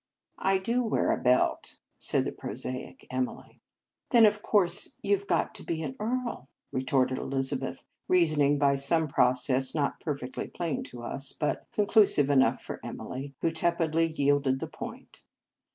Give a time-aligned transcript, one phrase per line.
[0.39, 3.61] "I do wear a belt," said the prosaic Emily."
[4.09, 8.77] Then, of course, you ve got to be an earl," retorted Elizabeth; reason ing by
[8.77, 14.59] some process, not perfectly plain to us, but conclusive enough for Emily, who tepidly yielded
[14.59, 15.21] the point.